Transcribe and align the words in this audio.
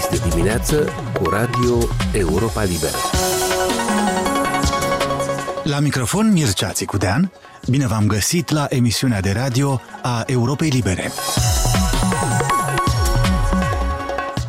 Este 0.00 0.28
dimineață 0.28 0.88
cu 1.12 1.28
Radio 1.28 1.78
Europa 2.12 2.62
Liberă. 2.62 2.96
La 5.62 5.78
microfon 5.78 6.32
Mircea 6.32 6.70
Țicudean, 6.70 7.32
bine 7.68 7.86
v-am 7.86 8.06
găsit 8.06 8.50
la 8.50 8.66
emisiunea 8.68 9.20
de 9.20 9.32
radio 9.32 9.80
a 10.02 10.22
Europei 10.26 10.68
Libere. 10.68 11.10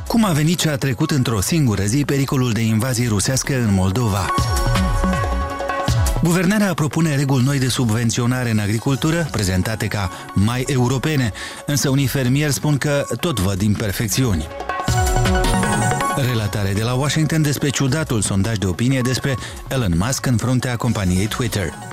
Cum 0.07 0.25
a 0.25 0.31
venit 0.31 0.57
ce 0.57 0.69
a 0.69 0.77
trecut 0.77 1.11
într-o 1.11 1.41
singură 1.41 1.83
zi 1.83 2.05
pericolul 2.05 2.51
de 2.51 2.61
invazie 2.61 3.07
rusească 3.07 3.53
în 3.53 3.73
Moldova? 3.73 4.33
Guvernarea 6.23 6.73
propune 6.73 7.15
reguli 7.15 7.43
noi 7.43 7.59
de 7.59 7.67
subvenționare 7.67 8.49
în 8.49 8.59
agricultură, 8.59 9.27
prezentate 9.31 9.87
ca 9.87 10.11
mai 10.33 10.65
europene, 10.67 11.31
însă 11.65 11.89
unii 11.89 12.07
fermieri 12.07 12.53
spun 12.53 12.77
că 12.77 13.05
tot 13.19 13.39
văd 13.39 13.61
imperfecțiuni. 13.61 14.47
Relatare 16.21 16.73
de 16.73 16.83
la 16.83 16.93
Washington 16.93 17.41
despre 17.41 17.69
ciudatul 17.69 18.21
sondaj 18.21 18.57
de 18.57 18.65
opinie 18.65 19.01
despre 19.01 19.37
Elon 19.67 19.93
Musk 19.97 20.25
în 20.25 20.37
fruntea 20.37 20.75
companiei 20.75 21.27
Twitter. 21.27 21.90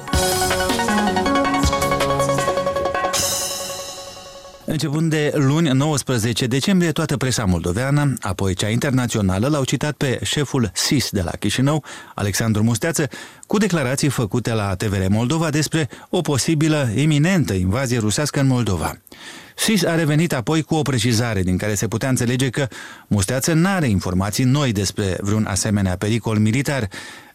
Începând 4.71 5.11
de 5.11 5.33
luni 5.35 5.69
19 5.69 6.47
decembrie, 6.47 6.93
toată 6.93 7.17
presa 7.17 7.45
moldoveană, 7.45 8.15
apoi 8.21 8.55
cea 8.55 8.69
internațională, 8.69 9.49
l-au 9.49 9.65
citat 9.65 9.95
pe 9.95 10.21
șeful 10.23 10.71
SIS 10.75 11.11
de 11.11 11.23
la 11.23 11.31
Chișinău, 11.31 11.85
Alexandru 12.15 12.63
Musteață, 12.63 13.09
cu 13.47 13.59
declarații 13.59 14.09
făcute 14.09 14.53
la 14.53 14.75
TVR 14.75 15.09
Moldova 15.09 15.51
despre 15.51 15.89
o 16.11 16.21
posibilă 16.21 16.91
iminentă 16.97 17.53
invazie 17.53 17.99
rusească 17.99 18.41
în 18.41 18.47
Moldova. 18.47 18.99
SIS 19.57 19.85
a 19.85 19.95
revenit 19.95 20.33
apoi 20.33 20.63
cu 20.63 20.75
o 20.75 20.83
precizare 20.83 21.43
din 21.43 21.57
care 21.57 21.75
se 21.75 21.89
putea 21.89 22.09
înțelege 22.09 22.49
că 22.49 22.69
Musteață 23.07 23.53
n-are 23.53 23.89
informații 23.89 24.45
noi 24.45 24.73
despre 24.73 25.19
vreun 25.21 25.47
asemenea 25.47 25.97
pericol 25.97 26.39
militar, 26.39 26.89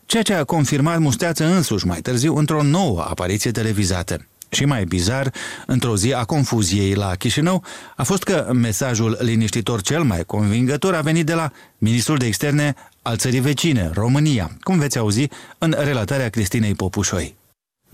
ceea 0.06 0.23
ce 0.23 0.34
a 0.34 0.44
confirmat 0.44 1.00
Musteață 1.00 1.45
însuși 1.45 1.86
mai 1.86 2.02
târziu 2.02 2.36
într-o 2.36 2.64
nouă 2.64 3.02
apariție 3.02 3.52
televizată. 3.52 4.28
Și 4.54 4.66
mai 4.66 4.84
bizar, 4.84 5.32
într-o 5.66 5.96
zi 5.96 6.14
a 6.14 6.23
confuziei 6.23 6.94
la 6.94 7.16
Chișinău, 7.16 7.64
a 7.96 8.04
fost 8.04 8.23
că 8.23 8.50
mesajul 8.54 9.18
liniștitor 9.22 9.82
cel 9.82 10.04
mai 10.04 10.23
convingător 10.26 10.94
a 10.94 11.02
venit 11.02 11.26
de 11.26 11.34
la 11.34 11.52
ministrul 11.78 12.18
de 12.18 12.26
externe 12.26 12.76
al 13.02 13.18
țării 13.18 13.40
vecine, 13.40 13.90
România, 13.94 14.52
cum 14.62 14.80
veți 14.80 14.98
auzi 14.98 15.28
în 15.58 15.76
relatarea 15.78 16.30
Cristinei 16.30 16.74
Popușoi. 16.74 17.36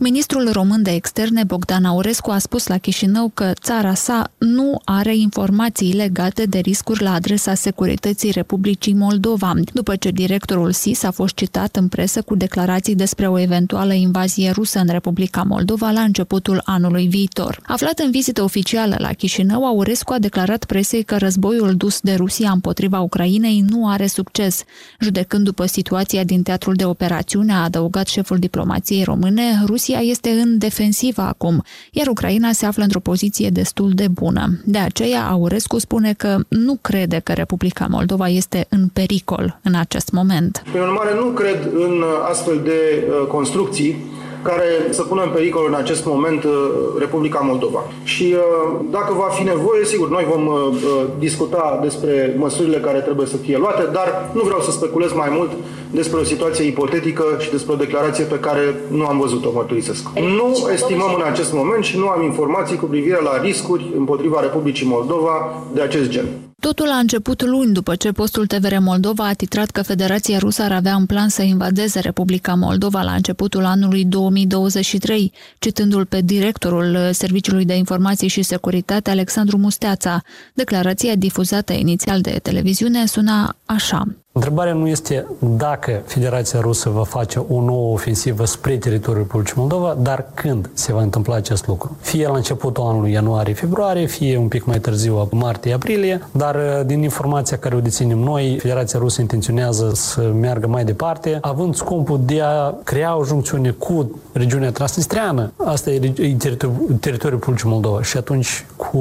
Ministrul 0.02 0.52
român 0.52 0.84
de 0.84 0.92
externe 0.92 1.44
Bogdan 1.44 1.86
Aurescu 1.86 2.32
a 2.32 2.38
spus 2.38 2.68
la 2.68 2.78
Chișinău 2.78 3.32
că 3.34 3.52
țara 3.62 3.94
sa 3.94 4.32
nu 4.38 4.82
are 4.84 5.16
informații 5.16 5.94
legate 5.94 6.46
de 6.46 6.60
riscuri 6.60 7.04
la 7.04 7.14
adresa 7.14 7.54
securității 7.54 8.32
Republicii 8.32 8.94
Moldova, 8.94 9.54
după 9.74 9.96
ce 9.96 10.10
directorul 10.10 10.72
SIS 10.72 11.04
a 11.04 11.12
fost 11.12 11.36
citat 11.36 11.76
în 11.76 11.88
presă 11.88 12.22
cu 12.22 12.36
declarații 12.36 12.96
despre 12.96 13.28
o 13.28 13.40
eventuală 13.40 13.94
invazie 13.94 14.52
rusă 14.52 14.80
în 14.80 14.88
Republica 14.90 15.44
Moldova 15.44 15.92
la 15.92 16.02
începutul 16.02 16.62
anului 16.66 17.08
viitor. 17.08 17.60
Aflat 17.68 18.00
în 18.00 18.12
vizită 18.12 18.44
oficială 18.44 18.96
la 19.00 19.14
Chișinău, 19.14 19.66
Aurescu 19.66 20.14
a 20.14 20.20
declarat 20.20 20.66
presei 20.66 21.04
că 21.04 21.18
războiul 21.18 21.76
dus 21.76 22.00
de 22.00 22.14
Rusia 22.14 22.52
împotriva 22.52 23.00
Ucrainei 23.00 23.66
nu 23.70 23.90
are 23.90 24.08
succes. 24.08 24.64
Judecând 25.00 25.44
după 25.44 25.66
situația 25.66 26.24
din 26.24 26.44
teatrul 26.44 26.74
de 26.74 26.86
operațiune, 26.86 27.54
a 27.54 27.64
adăugat 27.64 28.08
șeful 28.08 28.38
diplomației 28.38 29.04
române, 29.04 29.62
Rusia 29.66 29.88
Rusia 29.90 30.10
este 30.12 30.30
în 30.30 30.58
defensivă 30.58 31.22
acum, 31.22 31.64
iar 31.92 32.08
Ucraina 32.08 32.52
se 32.52 32.66
află 32.66 32.84
într-o 32.84 33.00
poziție 33.00 33.50
destul 33.50 33.92
de 33.94 34.08
bună. 34.08 34.62
De 34.66 34.78
aceea, 34.78 35.28
Aurescu 35.28 35.78
spune 35.80 36.14
că 36.14 36.38
nu 36.48 36.78
crede 36.82 37.22
că 37.24 37.34
Republica 37.34 37.88
Moldova 37.90 38.28
este 38.28 38.66
în 38.70 38.88
pericol 38.88 39.60
în 39.64 39.76
acest 39.76 40.12
moment. 40.12 40.62
Prin 40.72 40.82
urmare, 40.82 41.14
nu 41.16 41.26
cred 41.26 41.70
în 41.74 42.04
astfel 42.30 42.62
de 42.64 43.04
uh, 43.08 43.28
construcții 43.28 43.96
care 44.42 44.66
să 44.90 45.02
pună 45.04 45.22
în 45.24 45.30
pericol 45.30 45.66
în 45.68 45.74
acest 45.74 46.06
moment 46.06 46.44
uh, 46.44 46.52
Republica 47.00 47.40
Moldova. 47.40 47.84
Și 48.04 48.36
uh, 48.38 48.80
dacă 48.90 49.14
va 49.14 49.30
fi 49.38 49.44
nevoie, 49.44 49.86
sigur, 49.86 50.10
noi 50.10 50.28
vom 50.30 50.48
uh, 50.48 50.72
discuta 51.20 51.80
despre 51.82 52.36
măsurile 52.38 52.78
care 52.78 53.00
trebuie 53.00 53.28
să 53.28 53.38
fie 53.38 53.58
luate, 53.58 53.90
dar 53.92 54.30
nu 54.34 54.42
vreau 54.42 54.60
să 54.60 54.72
speculez 54.72 55.14
mai 55.14 55.30
mult 55.32 55.52
despre 55.92 56.20
o 56.20 56.24
situație 56.24 56.66
ipotetică 56.66 57.24
și 57.40 57.52
despre 57.52 57.74
o 57.74 57.76
declarație 57.76 58.24
pe 58.24 58.40
care 58.40 58.76
nu 58.88 59.06
am 59.06 59.20
văzut-o, 59.20 59.52
mărturisesc. 59.54 60.08
Nu 60.16 60.70
estimăm 60.74 61.14
în 61.16 61.24
acest 61.32 61.54
moment 61.54 61.84
și 61.84 61.98
nu 61.98 62.08
am 62.08 62.24
informații 62.24 62.78
cu 62.78 62.86
privire 62.86 63.20
la 63.24 63.42
riscuri 63.42 63.94
împotriva 63.98 64.42
Republicii 64.42 64.88
Moldova 64.88 65.64
de 65.74 65.82
acest 65.82 66.10
gen. 66.10 66.26
Totul 66.60 66.90
a 66.90 66.98
început 66.98 67.44
luni 67.44 67.74
după 67.74 67.96
ce 67.96 68.12
postul 68.12 68.48
TVR 68.48 68.78
Moldova 68.80 69.28
a 69.28 69.34
titrat 69.34 69.70
că 69.70 69.82
Federația 69.82 70.38
Rusă 70.38 70.62
ar 70.62 70.72
avea 70.72 70.96
în 70.96 71.06
plan 71.06 71.30
să 71.30 71.42
invadeze 71.42 72.00
Republica 72.00 72.54
Moldova 72.54 73.02
la 73.02 73.14
începutul 73.14 73.66
anului 73.66 74.06
2023, 74.06 75.32
citându-l 75.60 76.06
pe 76.06 76.22
directorul 76.22 77.10
Serviciului 77.12 77.66
de 77.66 77.76
Informații 77.76 78.28
și 78.28 78.42
Securitate 78.42 79.10
Alexandru 79.10 79.58
Musteața. 79.58 80.22
Declarația 80.54 81.16
difuzată 81.16 81.74
inițial 81.74 82.22
de 82.22 82.40
televiziune 82.44 83.06
suna 83.06 83.56
așa. 83.66 84.08
Întrebarea 84.40 84.74
nu 84.74 84.88
este 84.88 85.26
dacă 85.40 86.02
Federația 86.06 86.60
Rusă 86.60 86.90
va 86.90 87.04
face 87.04 87.46
o 87.50 87.62
nouă 87.62 87.94
ofensivă 87.94 88.46
spre 88.46 88.78
teritoriul 88.78 89.24
Republicii 89.24 89.56
Moldova, 89.58 89.98
dar 90.02 90.26
când 90.34 90.70
se 90.74 90.94
va 90.94 91.02
întâmpla 91.02 91.36
acest 91.36 91.68
lucru. 91.68 91.98
Fie 92.02 92.28
la 92.28 92.36
începutul 92.36 92.84
anului 92.84 93.12
ianuarie-februarie, 93.12 94.06
fie 94.06 94.38
un 94.38 94.48
pic 94.48 94.66
mai 94.66 94.80
târziu, 94.80 95.28
martie-aprilie, 95.32 96.28
dar 96.32 96.56
uh, 96.56 96.86
din 96.86 97.04
informația 97.04 97.58
care 97.58 97.76
o 97.76 97.80
deținem 97.80 98.18
noi, 98.18 98.58
Federația 98.62 99.00
Rusă 99.00 99.22
intenționează 99.22 99.92
să 99.94 100.32
meargă 100.40 100.68
mai 100.68 100.84
departe, 100.84 101.38
având 101.42 101.76
scopul 101.76 102.20
de 102.26 102.42
a 102.42 102.74
crea 102.84 103.18
o 103.18 103.24
juncțiune 103.24 103.70
cu 103.70 104.22
regiunea 104.32 104.72
transnistreană. 104.72 105.52
Asta 105.56 105.90
e 105.90 106.00
teritoriul, 106.38 106.98
teritoriul 107.00 107.40
Republicii 107.40 107.70
Moldova 107.70 108.02
și 108.02 108.18
atunci 108.18 108.66
cu 108.76 108.98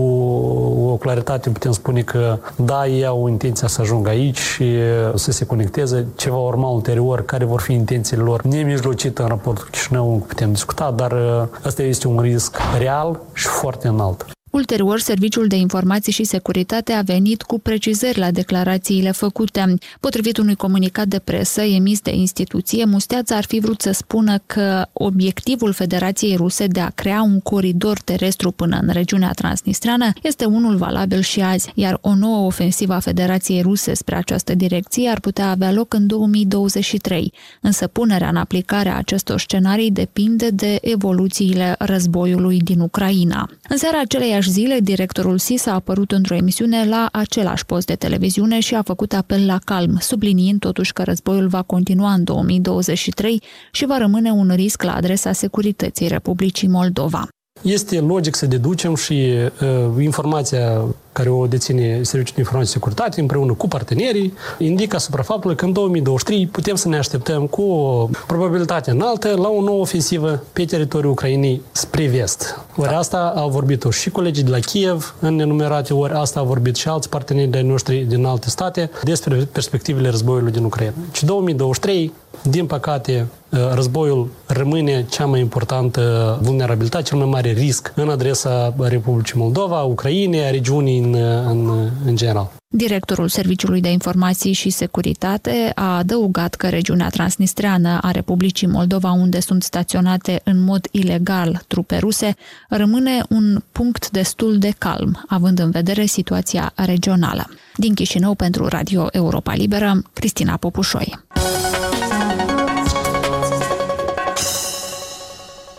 o 0.92 0.96
claritate 0.96 1.50
putem 1.50 1.72
spune 1.72 2.00
că 2.00 2.38
da, 2.56 2.86
ei 2.86 3.06
au 3.06 3.28
intenția 3.28 3.68
să 3.68 3.80
ajungă 3.80 4.08
aici 4.08 4.38
și 4.38 4.64
să 5.14 5.27
se 5.30 5.46
conecteze, 5.46 6.06
ce 6.16 6.30
va 6.30 6.36
urma 6.36 6.68
ulterior, 6.68 7.24
care 7.24 7.44
vor 7.44 7.60
fi 7.60 7.72
intențiile 7.72 8.22
lor 8.22 8.42
nemijlocit 8.42 9.18
în 9.18 9.26
raport 9.26 9.58
cu 9.58 9.68
Chișinău, 9.70 10.24
putem 10.26 10.52
discuta, 10.52 10.90
dar 10.90 11.12
asta 11.64 11.82
este 11.82 12.08
un 12.08 12.20
risc 12.20 12.56
real 12.78 13.20
și 13.32 13.46
foarte 13.46 13.88
înalt. 13.88 14.37
Ulterior, 14.58 15.00
Serviciul 15.00 15.46
de 15.46 15.56
Informații 15.56 16.12
și 16.12 16.24
Securitate 16.24 16.92
a 16.92 17.02
venit 17.02 17.42
cu 17.42 17.58
precizări 17.58 18.18
la 18.18 18.30
declarațiile 18.30 19.10
făcute. 19.10 19.74
Potrivit 20.00 20.36
unui 20.36 20.54
comunicat 20.54 21.06
de 21.06 21.18
presă 21.18 21.60
emis 21.60 22.00
de 22.00 22.14
instituție, 22.14 22.84
Musteața 22.84 23.36
ar 23.36 23.44
fi 23.44 23.60
vrut 23.60 23.80
să 23.80 23.92
spună 23.92 24.38
că 24.46 24.86
obiectivul 24.92 25.72
Federației 25.72 26.36
Ruse 26.36 26.66
de 26.66 26.80
a 26.80 26.90
crea 26.90 27.22
un 27.22 27.40
coridor 27.40 27.98
terestru 27.98 28.50
până 28.50 28.78
în 28.82 28.88
regiunea 28.92 29.30
transnistreană 29.30 30.12
este 30.22 30.44
unul 30.44 30.76
valabil 30.76 31.20
și 31.20 31.40
azi, 31.40 31.72
iar 31.74 31.98
o 32.00 32.14
nouă 32.14 32.46
ofensivă 32.46 32.92
a 32.92 33.00
Federației 33.00 33.62
Ruse 33.62 33.94
spre 33.94 34.16
această 34.16 34.54
direcție 34.54 35.08
ar 35.08 35.20
putea 35.20 35.50
avea 35.50 35.72
loc 35.72 35.94
în 35.94 36.06
2023, 36.06 37.32
însă 37.60 37.86
punerea 37.86 38.28
în 38.28 38.36
aplicare 38.36 38.88
a 38.88 38.96
acestor 38.96 39.40
scenarii 39.40 39.90
depinde 39.90 40.50
de 40.50 40.78
evoluțiile 40.80 41.74
războiului 41.78 42.58
din 42.58 42.80
Ucraina. 42.80 43.50
În 43.68 43.76
seara 43.76 44.00
acelei 44.00 44.34
aceleași 44.48 44.76
zile, 44.76 44.80
directorul 44.80 45.38
SIS 45.38 45.66
a 45.66 45.74
apărut 45.74 46.12
într-o 46.12 46.34
emisiune 46.34 46.88
la 46.88 47.08
același 47.12 47.66
post 47.66 47.86
de 47.86 47.94
televiziune 47.94 48.60
și 48.60 48.74
a 48.74 48.82
făcut 48.82 49.12
apel 49.12 49.46
la 49.46 49.58
calm, 49.64 49.96
subliniind 50.00 50.60
totuși 50.60 50.92
că 50.92 51.02
războiul 51.02 51.48
va 51.48 51.62
continua 51.62 52.12
în 52.12 52.24
2023 52.24 53.42
și 53.72 53.86
va 53.86 53.98
rămâne 53.98 54.30
un 54.30 54.52
risc 54.54 54.82
la 54.82 54.94
adresa 54.94 55.32
securității 55.32 56.08
Republicii 56.08 56.68
Moldova. 56.68 57.28
Este 57.62 58.00
logic 58.00 58.34
să 58.34 58.46
deducem 58.46 58.94
și 58.94 59.14
uh, 59.14 60.02
informația 60.02 60.84
care 61.18 61.30
o 61.30 61.46
deține 61.46 62.00
Serviciul 62.02 62.34
de 62.34 62.40
Informație 62.40 62.66
și 62.66 62.72
Securitate 62.72 63.20
împreună 63.20 63.52
cu 63.52 63.68
partenerii, 63.68 64.32
indică 64.58 64.96
asupra 64.96 65.22
faptului 65.22 65.56
că 65.56 65.64
în 65.64 65.72
2023 65.72 66.46
putem 66.46 66.74
să 66.74 66.88
ne 66.88 66.96
așteptăm 66.96 67.46
cu 67.46 67.62
o 67.62 68.08
probabilitate 68.26 68.90
înaltă 68.90 69.34
la 69.36 69.48
o 69.48 69.62
nouă 69.62 69.80
ofensivă 69.80 70.42
pe 70.52 70.64
teritoriul 70.64 71.12
Ucrainei 71.12 71.62
spre 71.72 72.06
vest. 72.06 72.60
Ori 72.76 72.94
asta 72.94 73.32
au 73.36 73.48
vorbit 73.48 73.84
și 73.90 74.10
colegii 74.10 74.42
de 74.42 74.50
la 74.50 74.58
Kiev 74.58 75.14
în 75.20 75.34
nenumerate 75.34 75.94
ori, 75.94 76.12
asta 76.12 76.40
au 76.40 76.46
vorbit 76.46 76.76
și 76.76 76.88
alți 76.88 77.08
parteneri 77.08 77.50
de 77.50 77.60
noștri 77.60 77.96
din 77.96 78.24
alte 78.24 78.48
state 78.48 78.90
despre 79.02 79.48
perspectivele 79.52 80.08
războiului 80.08 80.52
din 80.52 80.64
Ucraina. 80.64 80.92
Și 81.12 81.24
2023, 81.24 82.12
din 82.42 82.66
păcate, 82.66 83.26
războiul 83.74 84.28
rămâne 84.46 85.06
cea 85.08 85.26
mai 85.26 85.40
importantă 85.40 86.38
vulnerabilitate, 86.42 87.04
cel 87.04 87.18
mai 87.18 87.26
mare 87.26 87.50
risc 87.50 87.92
în 87.96 88.08
adresa 88.08 88.74
Republicii 88.78 89.38
Moldova, 89.38 89.82
Ucrainei, 89.82 90.44
a 90.44 90.50
regiunii 90.50 91.00
în, 91.14 91.14
în, 91.46 91.90
în 92.04 92.16
general. 92.16 92.50
Directorul 92.70 93.28
Serviciului 93.28 93.80
de 93.80 93.90
Informații 93.90 94.52
și 94.52 94.70
Securitate 94.70 95.72
a 95.74 95.96
adăugat 95.96 96.54
că 96.54 96.68
regiunea 96.68 97.08
transnistreană 97.08 97.98
a 98.02 98.10
Republicii 98.10 98.66
Moldova, 98.66 99.10
unde 99.10 99.40
sunt 99.40 99.62
staționate 99.62 100.40
în 100.44 100.60
mod 100.60 100.86
ilegal 100.90 101.62
trupe 101.66 101.96
ruse, 101.96 102.36
rămâne 102.68 103.22
un 103.28 103.62
punct 103.72 104.10
destul 104.10 104.58
de 104.58 104.72
calm, 104.78 105.24
având 105.28 105.58
în 105.58 105.70
vedere 105.70 106.04
situația 106.04 106.72
regională. 106.74 107.48
Din 107.76 107.94
Chișinău 107.94 108.34
pentru 108.34 108.66
Radio 108.66 109.06
Europa 109.10 109.54
Liberă, 109.54 110.02
Cristina 110.12 110.56
Popușoi. 110.56 111.18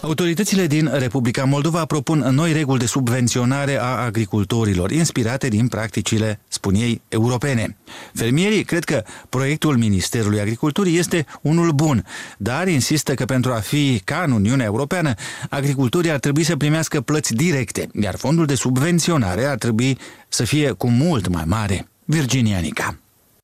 Autoritățile 0.10 0.68
din 0.68 0.90
Republica 0.94 1.44
Moldova 1.44 1.86
propun 1.86 2.20
noi 2.20 2.54
reguli 2.54 2.80
de 2.80 2.86
subvenționare 2.86 3.80
a 3.80 3.86
agricultorilor, 3.86 4.92
inspirate 4.92 5.48
din 5.48 5.68
practicile, 5.68 6.40
spun 6.48 6.74
ei, 6.76 7.02
europene. 7.08 7.78
Fermierii 8.14 8.64
cred 8.64 8.84
că 8.84 9.04
proiectul 9.30 9.78
Ministerului 9.78 10.40
Agriculturii 10.40 10.98
este 10.98 11.26
unul 11.42 11.72
bun, 11.72 12.06
dar 12.38 12.68
insistă 12.68 13.14
că 13.14 13.26
pentru 13.26 13.52
a 13.52 13.60
fi 13.60 14.02
ca 14.04 14.24
în 14.26 14.32
Uniunea 14.32 14.66
Europeană, 14.66 15.14
agricultorii 15.50 16.12
ar 16.12 16.20
trebui 16.20 16.44
să 16.44 16.58
primească 16.58 17.02
plăți 17.02 17.34
directe, 17.34 17.90
iar 18.02 18.16
fondul 18.16 18.46
de 18.46 18.56
subvenționare 18.56 19.46
ar 19.46 19.58
trebui 19.58 19.98
să 20.28 20.44
fie 20.44 20.72
cu 20.72 20.90
mult 20.90 21.28
mai 21.28 21.44
mare. 21.46 21.88
Virginia 22.06 22.60
Nica. 22.60 22.98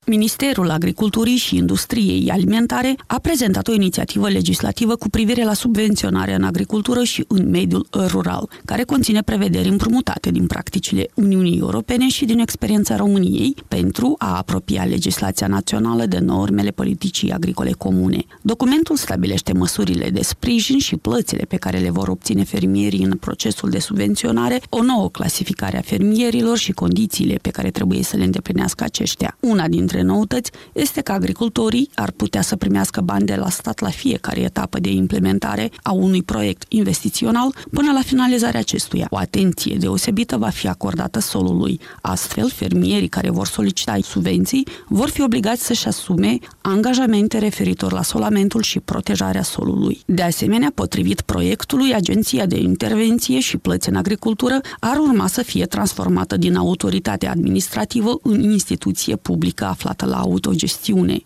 Ministerul 0.08 0.70
Agriculturii 0.70 1.36
și 1.36 1.56
Industriei 1.56 2.30
Alimentare 2.32 2.96
a 3.08 3.20
prezentat 3.20 3.68
o 3.68 3.74
inițiativă 3.74 4.30
legislativă 4.30 4.96
cu 4.96 5.10
privire 5.10 5.44
la 5.44 5.54
subvenționarea 5.54 6.36
în 6.36 6.44
agricultură 6.44 7.04
și 7.04 7.26
în 7.28 7.50
mediul 7.50 7.88
rural, 7.92 8.50
care 8.66 8.84
conține 8.84 9.22
prevederi 9.22 9.68
împrumutate 9.68 10.32
din 10.32 10.48
practicile 10.48 11.08
Uniunii 11.14 11.60
Europene 11.60 12.08
și 12.08 12.26
din 12.26 12.40
experiența 12.40 12.96
României 12.96 13.56
pentru 13.68 14.16
a 14.18 14.38
apropia 14.38 14.84
legislația 14.84 15.48
națională 15.48 16.06
de 16.06 16.20
normele 16.20 16.72
politicii 16.72 17.32
agricole 17.32 17.72
comune. 17.72 18.26
Documentul 18.42 18.96
stabilește 18.96 19.54
măsurile 19.54 20.10
de 20.10 20.22
sprijin 20.24 20.80
și 20.80 20.96
plățile 20.96 21.46
pe 21.48 21.56
care 21.56 21.78
le 21.78 21.90
vor 21.90 22.08
obține 22.08 22.44
fermierii 22.44 23.04
în 23.04 23.18
procesul 23.18 23.70
de 23.70 23.80
subvenționare, 23.80 24.62
o 24.70 24.84
nouă 24.84 25.10
clasificare 25.10 25.78
a 25.78 25.82
fermierilor 25.82 26.58
și 26.58 26.72
condițiile 26.72 27.36
pe 27.42 27.50
care 27.50 27.72
trebuie 27.72 28.04
să 28.04 28.18
le 28.18 28.24
îndeplinească 28.24 28.84
aceștia. 28.84 29.38
Una 29.40 29.68
dintre 29.68 29.95
dintre 29.96 30.14
noutăți 30.14 30.52
este 30.74 31.02
că 31.02 31.12
agricultorii 31.12 31.90
ar 31.96 32.12
putea 32.12 32.42
să 32.42 32.56
primească 32.56 33.02
bani 33.02 33.26
de 33.26 33.36
la 33.36 33.50
stat 33.50 33.80
la 33.80 33.90
fiecare 33.90 34.40
etapă 34.40 34.80
de 34.80 34.90
implementare 34.90 35.72
a 35.84 35.92
unui 35.92 36.24
proiect 36.24 36.66
investițional 36.68 37.56
până 37.72 37.92
la 37.92 38.02
finalizarea 38.06 38.60
acestuia. 38.60 39.08
O 39.10 39.18
atenție 39.18 39.76
deosebită 39.76 40.38
va 40.38 40.50
fi 40.50 40.68
acordată 40.68 41.20
solului. 41.20 41.80
Astfel, 42.02 42.50
fermierii 42.50 43.08
care 43.08 43.30
vor 43.30 43.48
solicita 43.48 43.98
subvenții 44.02 44.68
vor 44.88 45.10
fi 45.10 45.22
obligați 45.22 45.66
să-și 45.66 45.88
asume 45.88 46.38
angajamente 46.62 47.38
referitor 47.38 47.92
la 47.92 48.04
solamentul 48.04 48.62
și 48.62 48.80
protejarea 48.80 49.44
solului. 49.44 50.02
De 50.06 50.22
asemenea, 50.22 50.72
potrivit 50.76 51.22
proiectului, 51.22 51.94
Agenția 51.94 52.46
de 52.46 52.58
Intervenție 52.58 53.40
și 53.40 53.58
Plăți 53.58 53.90
în 53.90 53.96
Agricultură 53.96 54.62
ar 54.80 54.98
urma 54.98 55.28
să 55.28 55.42
fie 55.42 55.66
transformată 55.66 56.38
din 56.38 56.56
autoritate 56.56 57.28
administrativă 57.28 58.20
în 58.22 58.42
instituție 58.42 59.16
publică 59.16 59.66
aflată 59.66 59.85
aflată 59.86 60.06
la 60.06 60.20
autogestiune. 60.20 61.22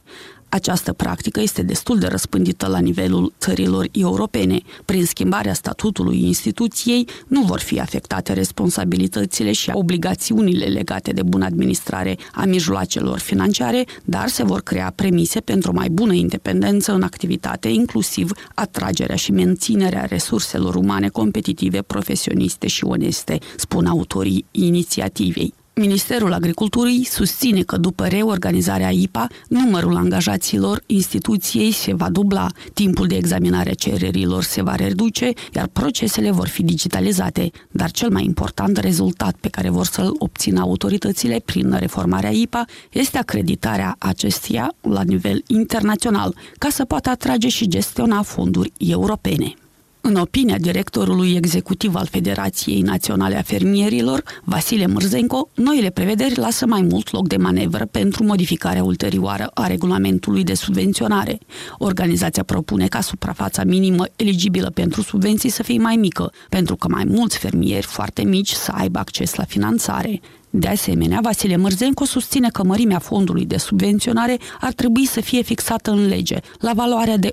Această 0.50 0.94
practică 0.94 1.42
este 1.42 1.62
destul 1.62 2.00
de 2.00 2.08
răspândită 2.08 2.68
la 2.68 2.80
nivelul 2.80 3.34
țărilor 3.40 3.88
europene. 3.92 4.60
Prin 4.86 5.06
schimbarea 5.06 5.54
statutului 5.54 6.26
instituției 6.26 7.08
nu 7.28 7.42
vor 7.42 7.60
fi 7.60 7.80
afectate 7.80 8.34
responsabilitățile 8.34 9.52
și 9.52 9.70
obligațiunile 9.74 10.66
legate 10.66 11.12
de 11.12 11.24
bună 11.24 11.46
administrare 11.46 12.18
a 12.34 12.46
mijloacelor 12.46 13.20
financiare, 13.20 13.86
dar 14.04 14.28
se 14.28 14.44
vor 14.44 14.62
crea 14.62 14.94
premise 14.96 15.40
pentru 15.40 15.72
o 15.72 15.74
mai 15.74 15.90
bună 15.90 16.14
independență 16.14 16.94
în 16.94 17.04
activitate, 17.04 17.68
inclusiv 17.68 18.32
atragerea 18.56 19.16
și 19.16 19.32
menținerea 19.32 20.06
resurselor 20.06 20.76
umane 20.76 21.10
competitive, 21.10 21.82
profesioniste 21.82 22.68
și 22.68 22.84
oneste, 22.84 23.38
spun 23.56 23.86
autorii 23.86 24.46
inițiativei. 24.52 25.54
Ministerul 25.80 26.34
Agriculturii 26.34 27.04
susține 27.04 27.62
că 27.62 27.78
după 27.78 28.08
reorganizarea 28.08 28.90
IPA, 28.90 29.28
numărul 29.48 29.96
angajaților 29.96 30.84
instituției 30.86 31.72
se 31.72 31.94
va 31.94 32.10
dubla, 32.10 32.48
timpul 32.74 33.08
de 33.08 33.16
examinare 33.16 33.70
a 33.70 33.74
cererilor 33.74 34.44
se 34.44 34.62
va 34.62 34.76
reduce, 34.76 35.34
iar 35.56 35.68
procesele 35.68 36.32
vor 36.32 36.48
fi 36.48 36.64
digitalizate. 36.64 37.52
Dar 37.72 37.92
cel 37.92 38.10
mai 38.10 38.24
important 38.24 38.78
rezultat 38.78 39.36
pe 39.40 39.50
care 39.50 39.70
vor 39.70 39.86
să-l 39.86 40.16
obțină 40.18 40.60
autoritățile 40.60 41.42
prin 41.46 41.76
reformarea 41.80 42.30
IPA 42.30 42.66
este 42.92 43.18
acreditarea 43.18 43.96
acesteia 44.00 44.74
la 44.82 45.02
nivel 45.02 45.44
internațional, 45.48 46.36
ca 46.58 46.70
să 46.70 46.86
poată 46.86 47.10
atrage 47.10 47.48
și 47.48 47.68
gestiona 47.68 48.22
fonduri 48.22 48.72
europene. 48.78 49.54
În 50.02 50.16
opinia 50.16 50.58
directorului 50.58 51.36
executiv 51.36 51.96
al 51.96 52.08
Federației 52.12 52.82
Naționale 52.82 53.38
a 53.38 53.42
Fermierilor, 53.42 54.24
Vasile 54.44 54.88
Mârzenco, 54.88 55.50
noile 55.56 55.90
prevederi 55.90 56.38
lasă 56.38 56.66
mai 56.66 56.82
mult 56.82 57.12
loc 57.12 57.28
de 57.28 57.38
manevră 57.38 57.86
pentru 57.86 58.24
modificarea 58.24 58.84
ulterioară 58.84 59.52
a 59.54 59.68
regulamentului 59.68 60.44
de 60.44 60.54
subvenționare. 60.54 61.40
Organizația 61.78 62.44
propune 62.44 62.88
ca 62.88 63.02
suprafața 63.02 63.64
minimă 63.64 64.06
eligibilă 64.16 64.70
pentru 64.70 65.02
subvenții 65.02 65.50
să 65.50 65.64
fie 65.64 65.80
mai 65.80 65.96
mică, 65.96 66.32
pentru 66.50 66.76
că 66.76 66.88
mai 66.88 67.04
mulți 67.08 67.38
fermieri 67.38 67.86
foarte 67.86 68.24
mici 68.24 68.52
să 68.52 68.72
aibă 68.72 69.00
acces 69.00 69.36
la 69.36 69.44
finanțare. 69.44 70.22
De 70.50 70.68
asemenea, 70.68 71.20
Vasile 71.22 71.58
Mărzenco 71.58 72.06
susține 72.06 72.48
că 72.54 72.64
mărimea 72.64 73.00
fondului 73.00 73.46
de 73.46 73.58
subvenționare 73.58 74.38
ar 74.62 74.74
trebui 74.74 75.06
să 75.06 75.22
fie 75.22 75.42
fixată 75.42 75.92
în 75.92 76.08
lege, 76.08 76.38
la 76.60 76.72
valoarea 76.76 77.18
de 77.18 77.30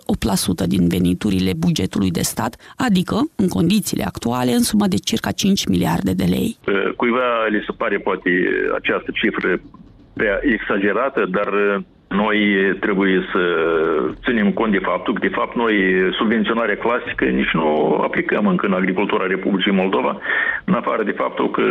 8% 0.65 0.67
din 0.67 0.89
veniturile 0.89 1.53
bugetului 1.59 2.11
de 2.11 2.23
stat, 2.23 2.57
adică, 2.77 3.17
în 3.37 3.49
condițiile 3.49 4.05
actuale, 4.05 4.53
în 4.53 4.63
sumă 4.63 4.87
de 4.87 4.97
circa 4.97 5.31
5 5.31 5.67
miliarde 5.67 6.13
de 6.13 6.25
lei. 6.25 6.57
Cuiva 6.97 7.47
li 7.49 7.65
se 7.67 7.73
pare 7.77 7.99
poate 7.99 8.31
această 8.75 9.11
cifră 9.15 9.61
prea 10.13 10.41
exagerată, 10.43 11.29
dar 11.31 11.49
noi 12.17 12.39
trebuie 12.81 13.17
să 13.33 13.43
ținem 14.25 14.51
cont 14.53 14.73
de 14.73 14.87
faptul 14.91 15.15
că, 15.15 15.21
de 15.21 15.35
fapt, 15.39 15.57
noi 15.57 15.75
subvenționarea 16.19 16.77
clasică 16.77 17.25
nici 17.25 17.53
nu 17.53 18.01
aplicăm 18.03 18.47
încă 18.47 18.67
în 18.67 18.73
agricultura 18.73 19.27
Republicii 19.27 19.73
Moldova, 19.81 20.19
în 20.65 20.75
afară 20.75 21.03
de 21.03 21.19
faptul 21.23 21.51
că 21.51 21.63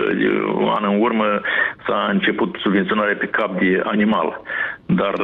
un 0.64 0.70
an 0.78 0.84
în 0.92 1.02
urmă 1.02 1.42
s-a 1.88 2.10
început 2.12 2.56
subvenționarea 2.60 3.16
pe 3.20 3.26
cap 3.38 3.60
de 3.60 3.82
animal. 3.84 4.42
Dar 4.86 5.16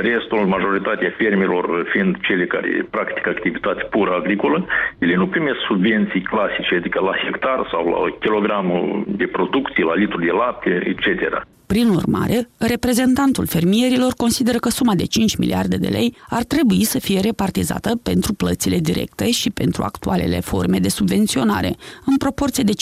restul, 0.00 0.46
majoritatea 0.46 1.14
fermilor, 1.18 1.86
fiind 1.92 2.16
cele 2.20 2.46
care 2.46 2.86
practică 2.90 3.28
activități 3.28 3.84
pură 3.84 4.12
agricolă, 4.20 4.66
ele 4.98 5.14
nu 5.14 5.26
primesc 5.26 5.58
subvenții 5.68 6.22
clasice, 6.22 6.74
adică 6.74 7.00
la 7.00 7.12
hectar 7.24 7.68
sau 7.70 7.88
la 7.88 8.16
kilogramul 8.20 9.04
de 9.06 9.26
producție, 9.26 9.84
la 9.84 9.94
litru 9.94 10.20
de 10.20 10.30
lapte, 10.30 10.70
etc. 10.84 11.46
Prin 11.66 11.88
urmare, 11.88 12.48
reprezentantul 12.58 13.46
fermierilor 13.46 14.12
consideră 14.16 14.58
că 14.58 14.68
suma 14.68 14.94
de 14.94 15.04
5 15.04 15.36
miliarde 15.36 15.76
de 15.76 15.88
lei 15.88 16.16
ar 16.28 16.44
trebui 16.44 16.84
să 16.84 16.98
fie 16.98 17.20
repartizată 17.20 17.96
pentru 18.02 18.34
plățile 18.34 18.78
directe 18.78 19.30
și 19.30 19.50
pentru 19.50 19.82
actualele 19.82 20.40
forme 20.40 20.78
de 20.78 20.88
subvenționare, 20.88 21.74
în 22.04 22.16
proporție 22.16 22.64
de 22.64 22.72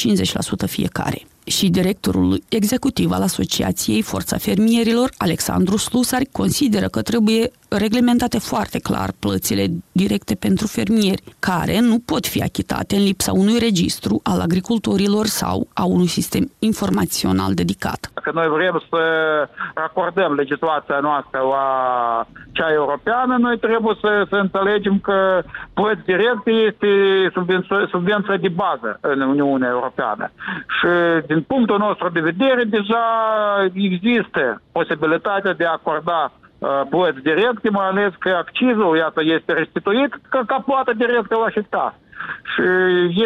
50% 0.67 0.69
fiecare 0.69 1.19
și 1.45 1.69
directorul 1.69 2.43
executiv 2.49 3.11
al 3.11 3.23
Asociației 3.23 4.03
Forța 4.03 4.37
Fermierilor, 4.37 5.13
Alexandru 5.17 5.77
Slusari, 5.77 6.29
consideră 6.33 6.89
că 6.89 7.03
trebuie 7.03 7.51
reglementate 7.77 8.39
foarte 8.39 8.79
clar 8.79 9.11
plățile 9.21 9.65
directe 9.93 10.35
pentru 10.35 10.67
fermieri, 10.67 11.23
care 11.39 11.81
nu 11.81 11.99
pot 11.99 12.27
fi 12.27 12.43
achitate 12.43 12.97
în 12.97 13.03
lipsa 13.03 13.33
unui 13.33 13.59
registru 13.59 14.21
al 14.23 14.41
agricultorilor 14.41 15.27
sau 15.27 15.67
a 15.75 15.85
unui 15.85 16.07
sistem 16.07 16.51
informațional 16.59 17.55
dedicat. 17.55 18.11
Dacă 18.15 18.31
noi 18.35 18.49
vrem 18.49 18.83
să 18.91 19.03
acordăm 19.75 20.33
legislația 20.35 20.99
noastră 21.01 21.41
la 21.41 21.67
cea 22.53 22.73
europeană, 22.73 23.37
noi 23.37 23.59
trebuie 23.59 23.97
să, 24.01 24.27
să 24.29 24.37
înțelegem 24.37 24.99
că 24.99 25.43
plăți 25.75 26.05
directe 26.05 26.51
este 26.51 26.91
subvenția, 27.33 27.87
subvenția 27.91 28.37
de 28.37 28.49
bază 28.49 28.99
în 29.01 29.21
Uniunea 29.21 29.69
Europeană. 29.69 30.31
Și 30.77 30.89
din 31.27 31.43
punctul 31.43 31.79
nostru 31.79 32.09
de 32.09 32.21
vedere, 32.21 32.65
deja 32.65 33.05
există 33.73 34.63
posibilitatea 34.73 35.53
de 35.53 35.65
a 35.65 35.73
acorda 35.73 36.33
uh, 36.33 36.44
plăți 36.91 37.21
directe, 37.23 37.69
mai 37.71 37.89
ales 37.89 38.13
că 38.19 38.29
accizul, 38.29 38.97
iată, 38.97 39.21
este 39.37 39.53
restituit 39.53 40.13
ca, 40.29 40.43
ca 40.47 40.63
plată 40.67 40.93
directă 40.97 41.35
la 41.45 41.51
hectar. 41.51 41.95
Și 42.53 42.63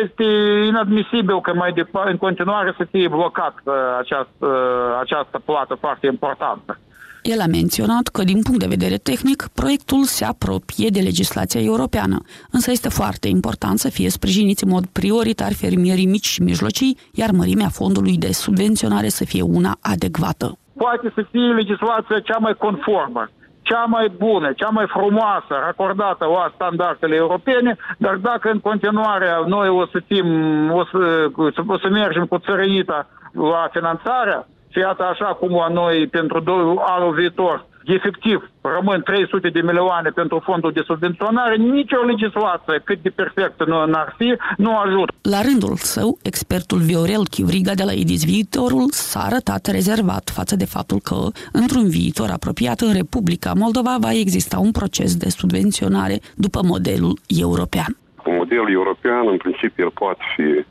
este 0.02 0.24
inadmisibil 0.66 1.40
că 1.40 1.54
mai 1.54 1.72
departe, 1.72 2.10
în 2.10 2.16
continuare 2.16 2.74
să 2.76 2.84
fie 2.90 3.08
blocat 3.08 3.54
uh, 3.64 3.74
această, 3.98 4.46
uh, 4.46 4.98
această 5.00 5.38
plată 5.44 5.74
foarte 5.74 6.06
importantă. 6.06 6.78
El 7.22 7.40
a 7.40 7.46
menționat 7.46 8.08
că, 8.08 8.24
din 8.24 8.42
punct 8.42 8.60
de 8.60 8.66
vedere 8.66 8.96
tehnic, 8.96 9.48
proiectul 9.54 10.04
se 10.04 10.24
apropie 10.24 10.88
de 10.88 11.00
legislația 11.00 11.60
europeană, 11.60 12.22
însă 12.50 12.70
este 12.70 12.88
foarte 12.88 13.28
important 13.28 13.78
să 13.78 13.88
fie 13.88 14.10
sprijiniți 14.10 14.64
în 14.64 14.70
mod 14.70 14.86
prioritar 14.86 15.52
fermierii 15.52 16.06
mici 16.06 16.26
și 16.26 16.42
mijlocii, 16.42 16.98
iar 17.12 17.30
mărimea 17.30 17.68
fondului 17.68 18.16
de 18.16 18.32
subvenționare 18.32 19.08
să 19.08 19.24
fie 19.24 19.42
una 19.42 19.78
adecvată. 19.80 20.58
Poate 20.78 21.12
să 21.14 21.22
fie 21.30 21.52
legislația 21.52 22.20
cea 22.20 22.38
mai 22.38 22.54
conformă 22.54 23.28
cea 23.62 23.84
mai 23.84 24.08
bună, 24.16 24.52
cea 24.52 24.68
mai 24.68 24.86
frumoasă, 24.86 25.54
racordată 25.64 26.24
la 26.24 26.52
standardele 26.54 27.14
europene, 27.14 27.76
dar 27.98 28.14
dacă 28.14 28.50
în 28.50 28.60
continuare 28.60 29.26
noi 29.46 29.68
o 29.68 29.86
să 29.86 29.98
fim, 30.06 30.26
o 30.72 30.84
să, 30.84 31.30
o 31.66 31.78
să 31.78 31.88
mergem 31.90 32.26
cu 32.26 32.38
țărănita 32.38 33.06
la 33.32 33.68
finanțarea, 33.72 34.46
și 34.68 34.78
iată 34.78 35.04
așa 35.04 35.24
cum 35.24 35.50
la 35.50 35.68
noi 35.68 36.06
pentru 36.06 36.42
anul 36.86 37.12
viitor 37.14 37.66
efectiv 37.88 38.50
rămân 38.60 39.02
300 39.02 39.48
de 39.48 39.60
milioane 39.60 40.10
pentru 40.10 40.42
fondul 40.44 40.72
de 40.72 40.82
subvenționare, 40.86 41.56
nicio 41.56 42.00
legislație, 42.00 42.80
cât 42.84 43.02
de 43.02 43.08
perfectă 43.08 43.64
nu 43.64 43.76
ar 43.92 44.14
fi, 44.18 44.36
nu 44.56 44.76
ajută. 44.76 45.12
La 45.22 45.40
rândul 45.42 45.74
său, 45.76 46.18
expertul 46.22 46.78
Viorel 46.78 47.24
Chivriga 47.30 47.74
de 47.74 47.82
la 47.82 47.92
IDIS 47.92 48.24
Viitorul 48.24 48.86
s-a 48.90 49.20
arătat 49.20 49.66
rezervat 49.66 50.30
față 50.38 50.56
de 50.56 50.64
faptul 50.64 51.00
că, 51.00 51.18
într-un 51.52 51.88
viitor 51.88 52.28
apropiat 52.30 52.80
în 52.80 52.92
Republica 52.92 53.52
Moldova, 53.56 53.96
va 54.00 54.12
exista 54.12 54.58
un 54.58 54.70
proces 54.70 55.16
de 55.16 55.28
subvenționare 55.28 56.16
după 56.36 56.60
modelul 56.64 57.18
european. 57.44 57.96
Modelul 58.24 58.70
european, 58.72 59.28
în 59.28 59.36
principiu, 59.36 59.84
el 59.84 59.90
poate 59.90 60.22
fi 60.36 60.64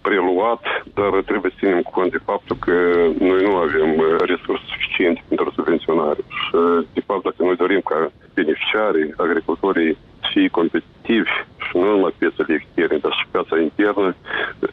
preluat, 0.00 0.62
dar 0.94 1.22
trebuie 1.30 1.50
să 1.50 1.58
ținem 1.58 1.82
cont 1.82 2.10
de 2.10 2.20
faptul 2.24 2.56
că 2.60 2.72
noi 3.18 3.42
nu 3.42 3.56
avem 3.56 3.90
resurse 4.24 4.64
suficiente 4.72 5.22
pentru 5.28 5.50
subvenționare. 5.54 6.20
Și, 6.28 6.50
de 6.92 7.02
fapt, 7.06 7.22
dacă 7.22 7.36
noi 7.38 7.56
dorim 7.56 7.80
ca 7.80 8.10
beneficiarii, 8.34 9.14
agricultorii 9.16 9.96
să 10.20 10.28
fie 10.32 10.48
competitivi 10.48 11.30
și 11.64 11.76
nu 11.76 11.90
numai 11.90 12.14
piețele 12.18 12.54
externe, 12.54 12.96
dar 12.96 13.12
și 13.12 13.26
piața 13.30 13.60
internă, 13.60 14.14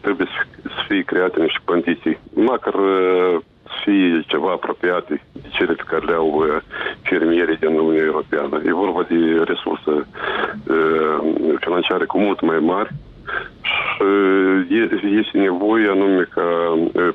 trebuie 0.01 0.27
să 0.61 0.69
fie 0.87 1.01
create 1.01 1.41
niște 1.41 1.59
condiții, 1.65 2.19
măcar 2.33 2.73
să 3.63 3.75
fie 3.83 4.23
ceva 4.27 4.51
apropiate 4.51 5.21
de 5.33 5.47
cele 5.49 5.73
pe 5.73 5.83
care 5.87 6.05
le 6.05 6.13
au 6.13 6.45
fermierii 7.01 7.57
din 7.57 7.67
Uniunea 7.67 8.03
Europeană. 8.03 8.61
E 8.65 8.73
vorba 8.73 9.03
de 9.09 9.19
resurse 9.43 10.07
financiare 11.59 12.05
cu 12.05 12.19
mult 12.19 12.41
mai 12.41 12.59
mari, 12.59 12.89
este 15.21 15.37
nevoie 15.37 15.87
anume 15.89 16.23
ca 16.35 16.47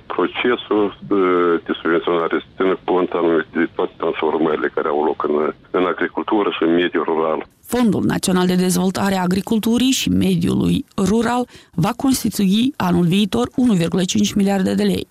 procesul 0.07 0.99
de 1.67 1.73
subvenționare 1.81 2.37
să 2.39 2.47
țină 2.57 2.79
cont 2.85 3.11
anume 3.11 3.47
de 3.53 3.69
toate 3.75 3.93
transformările 3.97 4.69
care 4.75 4.89
au 4.89 5.05
loc 5.05 5.25
în, 5.29 5.53
în 5.71 5.85
agricultură 5.85 6.51
și 6.51 6.63
în 6.63 6.75
mediul 6.75 7.05
rural. 7.05 7.47
Fondul 7.67 8.05
Național 8.05 8.47
de 8.47 8.55
Dezvoltare 8.55 9.17
a 9.17 9.23
Agriculturii 9.23 9.91
și 9.91 10.09
Mediului 10.09 10.85
Rural 10.97 11.47
va 11.75 11.93
constitui 11.97 12.75
anul 12.77 13.05
viitor 13.05 13.49
1,5 13.49 14.35
miliarde 14.35 14.75
de 14.75 14.83
lei. 14.83 15.07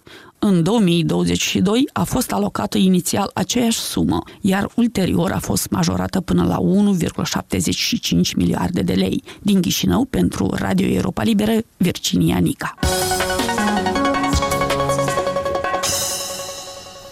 În 0.45 0.63
2022 0.63 1.89
a 1.93 2.03
fost 2.03 2.31
alocată 2.31 2.77
inițial 2.77 3.31
aceeași 3.33 3.79
sumă, 3.79 4.23
iar 4.41 4.69
ulterior 4.75 5.31
a 5.31 5.39
fost 5.39 5.69
majorată 5.69 6.21
până 6.21 6.45
la 6.45 6.57
1,75 8.21 8.35
miliarde 8.35 8.81
de 8.81 8.93
lei. 8.93 9.23
Din 9.41 9.61
Chișinău, 9.61 10.05
pentru 10.05 10.49
Radio 10.55 10.87
Europa 10.87 11.23
Liberă, 11.23 11.51
Virginia 11.77 12.37
Nica. 12.37 12.73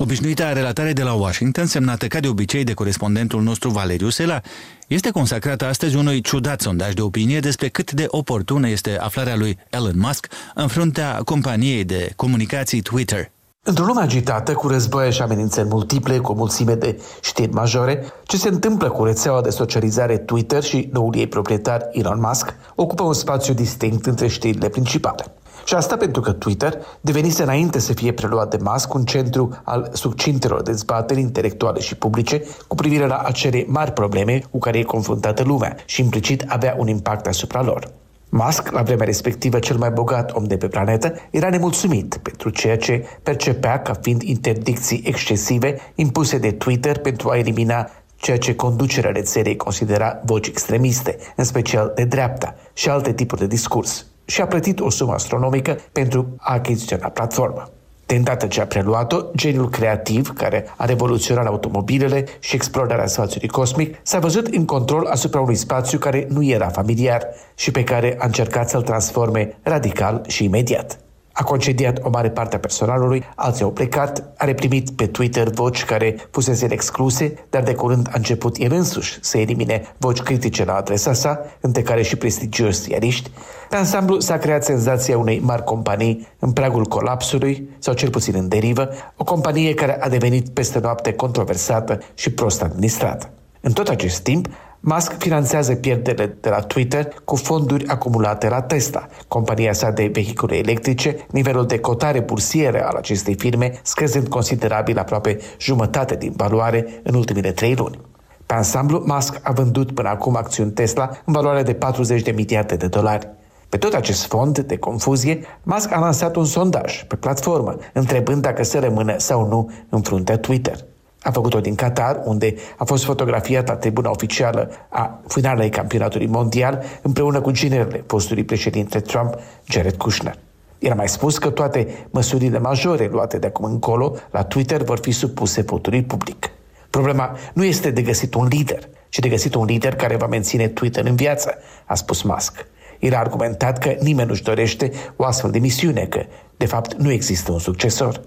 Obișnuita 0.02 0.54
relatare 0.54 0.94
de 0.94 1.04
la 1.04 1.14
Washington, 1.14 1.66
semnată 1.66 2.08
ca 2.08 2.20
de 2.20 2.28
obicei 2.28 2.64
de 2.64 2.74
corespondentul 2.74 3.42
nostru 3.42 3.70
Valeriu 3.70 4.10
Sela, 4.10 4.42
este 4.88 5.10
consacrată 5.10 5.66
astăzi 5.66 5.96
unui 5.96 6.22
ciudat 6.22 6.62
sondaj 6.62 6.94
de 6.94 7.02
opinie 7.02 7.40
despre 7.40 7.68
cât 7.68 7.92
de 7.92 8.06
oportună 8.08 8.70
este 8.70 8.98
aflarea 9.00 9.36
lui 9.36 9.58
Elon 9.70 9.94
Musk 9.96 10.28
în 10.56 10.68
fruntea 10.68 11.22
companiei 11.26 11.84
de 11.84 12.12
comunicații 12.16 12.82
Twitter. 12.82 13.32
Într-o 13.64 13.86
lume 13.86 14.02
agitată, 14.02 14.54
cu 14.54 14.68
războaie 14.68 15.10
și 15.10 15.22
amenințări 15.22 15.68
multiple, 15.68 16.18
cu 16.18 16.32
o 16.32 16.36
mulțime 16.36 16.76
de 16.76 17.02
știri 17.22 17.54
majore, 17.54 18.06
ce 18.24 18.38
se 18.38 18.48
întâmplă 18.48 18.90
cu 18.90 19.04
rețeaua 19.04 19.42
de 19.42 19.50
socializare 19.50 20.18
Twitter 20.18 20.64
și 20.64 20.90
noul 20.92 21.16
ei 21.16 21.28
proprietar 21.28 21.88
Elon 21.92 22.20
Musk 22.20 22.54
ocupă 22.76 23.04
un 23.04 23.14
spațiu 23.14 23.54
distinct 23.54 24.06
între 24.06 24.28
știrile 24.28 24.70
principale. 24.70 25.26
Și 25.66 25.74
asta 25.74 25.98
pentru 25.98 26.22
că 26.22 26.32
Twitter 26.32 26.78
devenise 27.02 27.44
înainte 27.44 27.80
să 27.80 27.94
fie 27.94 28.12
preluat 28.12 28.50
de 28.50 28.58
Musk 28.64 28.94
un 28.94 29.04
centru 29.04 29.62
al 29.64 29.90
succintelor 29.94 30.62
dezbateri 30.62 31.20
intelectuale 31.20 31.80
și 31.80 31.96
publice 31.96 32.44
cu 32.68 32.76
privire 32.76 33.08
la 33.08 33.18
acele 33.18 33.66
mari 33.68 33.92
probleme 33.92 34.42
cu 34.52 34.58
care 34.58 34.78
e 34.78 34.84
confruntată 34.84 35.44
lumea 35.44 35.76
și 35.86 36.02
implicit 36.02 36.46
avea 36.48 36.76
un 36.78 36.88
impact 36.88 37.28
asupra 37.28 37.62
lor. 37.62 37.92
Musk, 38.30 38.72
la 38.72 38.82
vremea 38.82 39.06
respectivă 39.06 39.60
cel 39.60 39.78
mai 39.78 39.90
bogat 39.90 40.32
om 40.34 40.44
de 40.44 40.58
pe 40.58 40.68
planetă, 40.68 41.14
era 41.30 41.50
nemulțumit 41.50 42.20
pentru 42.22 42.50
ceea 42.50 42.78
ce 42.78 43.06
percepea 43.24 43.82
ca 43.82 43.94
fiind 44.02 44.22
interdicții 44.22 45.04
excesive 45.06 45.80
impuse 45.96 46.38
de 46.38 46.52
Twitter 46.52 46.98
pentru 46.98 47.30
a 47.30 47.38
elimina 47.38 47.90
ceea 48.16 48.38
ce 48.38 48.56
conducerea 48.56 49.12
rețelei 49.12 49.56
considera 49.56 50.22
voci 50.26 50.48
extremiste, 50.48 51.18
în 51.36 51.44
special 51.44 51.92
de 51.96 52.04
dreapta, 52.04 52.56
și 52.74 52.90
alte 52.90 53.14
tipuri 53.14 53.42
de 53.42 53.48
discurs 53.48 54.06
și 54.26 54.42
a 54.42 54.48
plătit 54.48 54.80
o 54.80 54.90
sumă 54.90 55.14
astronomică 55.14 55.78
pentru 55.92 56.36
a 56.38 56.54
achiziționa 56.54 57.08
platforma. 57.08 57.70
De 58.06 58.18
îndată 58.18 58.48
ce 58.48 58.62
a 58.62 58.66
preluat-o, 58.66 59.18
geniul 59.36 59.70
creativ, 59.70 60.34
care 60.34 60.66
a 60.78 60.86
revoluționat 60.86 61.46
automobilele 61.46 62.26
și 62.40 62.56
explorarea 62.56 63.08
spațiului 63.08 63.50
cosmic, 63.50 63.98
s-a 64.04 64.20
văzut 64.20 64.48
în 64.48 64.66
control 64.66 65.06
asupra 65.06 65.40
unui 65.40 65.56
spațiu 65.56 65.98
care 65.98 66.28
nu 66.30 66.44
era 66.44 66.68
familiar 66.68 67.24
și 67.56 67.72
pe 67.72 67.84
care 67.84 68.16
a 68.20 68.26
încercat 68.26 68.70
să-l 68.70 68.82
transforme 68.82 69.58
radical 69.64 70.22
și 70.28 70.44
imediat. 70.44 71.01
A 71.34 71.44
concediat 71.44 72.00
o 72.04 72.10
mare 72.10 72.30
parte 72.30 72.56
a 72.56 72.60
personalului, 72.60 73.24
alții 73.36 73.64
au 73.64 73.72
plecat, 73.72 74.24
a 74.38 74.46
reprimit 74.46 74.90
pe 74.90 75.08
Twitter 75.08 75.50
voci 75.50 75.86
care 75.86 76.16
fusese 76.32 76.68
excluse, 76.70 77.34
dar 77.50 77.64
de 77.64 77.74
curând 77.74 78.08
a 78.08 78.14
început 78.16 78.58
el 78.58 78.72
însuși 78.72 79.18
să 79.22 79.38
elimine 79.38 79.96
voci 79.98 80.20
critice 80.20 80.66
la 80.66 80.76
adresa 80.76 81.14
sa, 81.14 81.40
între 81.60 81.82
care 81.82 82.02
și 82.02 82.16
prestigioși 82.16 82.80
ziariști. 82.80 83.32
Pe 83.70 83.76
ansamblu 83.76 84.20
s-a 84.20 84.38
creat 84.38 84.64
senzația 84.64 85.18
unei 85.18 85.40
mari 85.40 85.64
companii 85.64 86.28
în 86.40 86.52
pragul 86.52 86.86
colapsului, 86.86 87.70
sau 87.80 87.94
cel 87.94 88.10
puțin 88.10 88.36
în 88.36 88.48
derivă, 88.48 88.90
o 89.16 89.24
companie 89.24 89.74
care 89.74 90.02
a 90.02 90.10
devenit 90.10 90.50
peste 90.50 90.80
noapte 90.80 91.14
controversată 91.14 92.00
și 92.14 92.32
prost 92.32 92.62
administrată. 92.62 93.30
În 93.62 93.72
tot 93.72 93.88
acest 93.88 94.20
timp, 94.20 94.48
Musk 94.84 95.18
finanțează 95.18 95.76
pierderile 95.76 96.38
de 96.42 96.50
la 96.50 96.60
Twitter 96.60 97.08
cu 97.26 97.36
fonduri 97.36 97.88
acumulate 97.88 98.50
la 98.50 98.62
Tesla, 98.62 99.08
compania 99.28 99.74
sa 99.74 99.92
de 99.92 100.10
vehicule 100.14 100.58
electrice, 100.58 101.16
nivelul 101.32 101.66
de 101.66 101.80
cotare 101.80 102.20
bursieră 102.20 102.86
al 102.86 102.96
acestei 102.96 103.36
firme 103.36 103.80
scăzând 103.84 104.28
considerabil 104.28 104.98
aproape 104.98 105.38
jumătate 105.60 106.16
din 106.16 106.34
valoare 106.36 107.02
în 107.04 107.16
ultimele 107.16 107.52
trei 107.52 107.76
luni. 107.76 108.00
Pe 108.46 108.54
ansamblu, 108.54 109.04
Musk 109.06 109.40
a 109.44 109.52
vândut 109.52 109.92
până 109.92 110.10
acum 110.10 110.36
acțiuni 110.36 110.72
Tesla 110.72 111.10
în 111.26 111.34
valoare 111.34 111.64
de 111.64 111.74
40 111.74 112.22
de 112.22 112.32
miliarde 112.32 112.76
de 112.76 112.88
dolari. 112.88 113.28
Pe 113.70 113.78
tot 113.78 113.94
acest 113.94 114.26
fond 114.26 114.60
de 114.60 114.78
confuzie, 114.78 115.40
Musk 115.64 115.92
a 115.92 116.00
lansat 116.00 116.36
un 116.36 116.46
sondaj 116.46 117.04
pe 117.04 117.16
platformă, 117.16 117.76
întrebând 117.94 118.42
dacă 118.42 118.64
să 118.64 118.80
rămână 118.80 119.18
sau 119.18 119.48
nu 119.48 119.72
în 119.90 120.02
fruntea 120.02 120.38
Twitter. 120.38 120.76
A 121.22 121.32
făcut-o 121.32 121.60
din 121.60 121.76
Qatar, 121.76 122.22
unde 122.24 122.56
a 122.78 122.84
fost 122.84 123.04
fotografiată 123.04 123.72
tribuna 123.72 124.10
oficială 124.10 124.70
a 124.90 125.20
finalei 125.28 125.70
campionatului 125.70 126.28
mondial 126.28 126.84
împreună 127.02 127.42
cu 127.42 127.52
ginerele 127.52 127.98
postului 127.98 128.44
președinte 128.44 129.00
Trump, 129.00 129.34
Jared 129.70 129.96
Kushner. 129.96 130.38
El 130.80 130.92
a 130.92 130.96
mai 130.96 131.10
spus 131.10 131.38
că 131.38 131.50
toate 131.50 132.08
măsurile 132.10 132.60
majore 132.60 133.10
luate 133.12 133.38
de 133.38 133.48
acum 133.48 133.66
încolo 133.66 134.16
la 134.32 134.44
Twitter 134.44 134.84
vor 134.84 135.00
fi 135.00 135.12
supuse 135.12 135.62
votului 135.62 136.04
public. 136.04 136.50
Problema 136.90 137.38
nu 137.54 137.64
este 137.64 137.92
de 137.92 138.02
găsit 138.02 138.34
un 138.34 138.46
lider, 138.46 138.90
ci 139.10 139.20
de 139.20 139.30
găsit 139.30 139.54
un 139.56 139.66
lider 139.66 139.96
care 139.96 140.16
va 140.16 140.28
menține 140.28 140.68
Twitter 140.68 141.06
în 141.06 141.16
viață, 141.16 141.54
a 141.86 141.96
spus 141.96 142.22
Musk. 142.22 142.66
El 143.00 143.16
a 143.16 143.20
argumentat 143.20 143.78
că 143.78 143.96
nimeni 144.00 144.28
nu-și 144.28 144.44
dorește 144.44 144.92
o 145.16 145.26
astfel 145.26 145.52
de 145.52 145.60
misiune, 145.60 146.06
că, 146.06 146.22
de 146.58 146.66
fapt, 146.66 146.94
nu 146.94 147.12
există 147.12 147.52
un 147.52 147.60
succesor. 147.60 148.22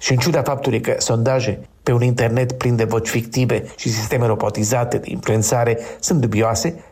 Și 0.00 0.12
în 0.12 0.18
ciuda 0.18 0.42
faptului 0.42 0.80
că 0.80 0.94
sondaje 0.98 1.60
pe 1.82 1.92
un 1.92 2.02
internet 2.02 2.52
plin 2.52 2.76
de 2.76 2.84
voci 2.84 3.08
fictive 3.08 3.64
și 3.76 3.92
sisteme 3.92 4.26
robotizate 4.26 4.98
de 4.98 5.10
influențare 5.10 5.78
sunt 5.98 6.20
dubioase, 6.20 6.84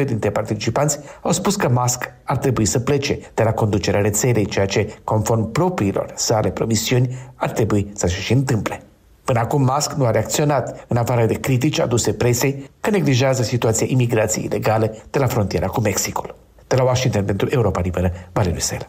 57,5% 0.00 0.04
dintre 0.04 0.30
participanți 0.30 0.98
au 1.22 1.32
spus 1.32 1.56
că 1.56 1.68
Musk 1.68 2.12
ar 2.24 2.36
trebui 2.36 2.64
să 2.64 2.78
plece 2.78 3.18
de 3.34 3.42
la 3.42 3.52
conducerea 3.52 4.00
rețelei, 4.00 4.46
ceea 4.46 4.66
ce, 4.66 4.98
conform 5.04 5.52
propriilor 5.52 6.12
sale 6.14 6.50
promisiuni, 6.50 7.16
ar 7.34 7.50
trebui 7.50 7.90
să 7.94 8.06
se 8.06 8.20
și 8.20 8.32
întâmple. 8.32 8.82
Până 9.24 9.38
acum 9.38 9.70
Musk 9.74 9.92
nu 9.92 10.04
a 10.04 10.10
reacționat, 10.10 10.84
în 10.88 10.96
afară 10.96 11.26
de 11.26 11.34
critici 11.34 11.80
aduse 11.80 12.12
presei 12.12 12.70
că 12.80 12.90
neglijează 12.90 13.42
situația 13.42 13.86
imigrației 13.88 14.44
ilegale 14.44 15.02
de 15.10 15.18
la 15.18 15.26
frontiera 15.26 15.66
cu 15.66 15.80
Mexicul. 15.80 16.34
De 16.66 16.76
la 16.76 16.82
Washington 16.82 17.24
pentru 17.24 17.48
Europa 17.50 17.80
Liberă, 17.80 18.12
Valeriu 18.32 18.60
Sel. 18.60 18.88